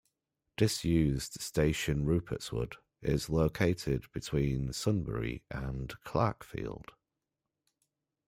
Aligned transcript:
Disused 0.57 1.39
station 1.41 2.05
Rupertswood 2.07 2.73
is 3.03 3.29
located 3.29 4.11
between 4.11 4.73
Sunbury 4.73 5.43
and 5.51 5.89
Clarkefield. 6.03 6.93